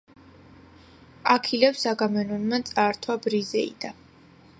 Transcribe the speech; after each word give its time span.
აქილევსს 1.33 1.85
აგამემნონმა 1.91 2.59
წაართვა 2.71 3.19
ბრიზეიდა. 3.27 3.93